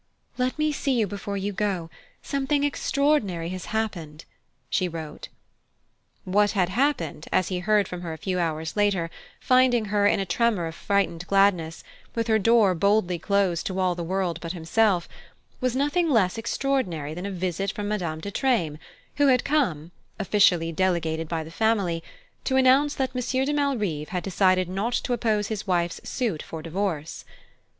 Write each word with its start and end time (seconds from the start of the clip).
"Let 0.39 0.57
me 0.57 0.71
see 0.71 0.93
you 0.93 1.05
before 1.05 1.37
you 1.37 1.53
go: 1.53 1.91
something 2.23 2.63
extraordinary 2.63 3.49
has 3.49 3.65
happened," 3.65 4.25
she 4.67 4.87
wrote. 4.87 5.27
What 6.25 6.53
had 6.53 6.69
happened, 6.69 7.27
as 7.31 7.49
he 7.49 7.59
heard 7.59 7.87
from 7.87 8.01
her 8.01 8.11
a 8.11 8.17
few 8.17 8.39
hours 8.39 8.75
later 8.75 9.11
finding 9.39 9.85
her 9.93 10.07
in 10.07 10.19
a 10.19 10.25
tremor 10.25 10.65
of 10.65 10.73
frightened 10.73 11.27
gladness, 11.27 11.83
with 12.15 12.25
her 12.29 12.39
door 12.39 12.73
boldly 12.73 13.19
closed 13.19 13.67
to 13.67 13.77
all 13.77 13.93
the 13.93 14.03
world 14.03 14.41
but 14.41 14.53
himself 14.53 15.07
was 15.59 15.75
nothing 15.75 16.09
less 16.09 16.35
extraordinary 16.35 17.13
than 17.13 17.27
a 17.27 17.31
visit 17.31 17.71
from 17.71 17.87
Madame 17.87 18.21
de 18.21 18.31
Treymes, 18.31 18.79
who 19.17 19.27
had 19.27 19.43
come, 19.43 19.91
officially 20.17 20.71
delegated 20.71 21.29
by 21.29 21.43
the 21.43 21.51
family, 21.51 22.01
to 22.43 22.55
announce 22.55 22.95
that 22.95 23.13
Monsieur 23.13 23.45
de 23.45 23.53
Malrive 23.53 24.09
had 24.09 24.23
decided 24.23 24.67
not 24.67 24.93
to 24.93 25.13
oppose 25.13 25.49
his 25.49 25.67
wife's 25.67 26.01
suit 26.03 26.41
for 26.41 26.63
divorce. 26.63 27.23